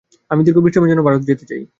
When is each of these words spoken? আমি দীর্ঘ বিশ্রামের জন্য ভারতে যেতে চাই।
আমি 0.31 0.41
দীর্ঘ 0.45 0.57
বিশ্রামের 0.59 0.89
জন্য 0.91 1.01
ভারতে 1.07 1.25
যেতে 1.25 1.45
চাই। 1.45 1.61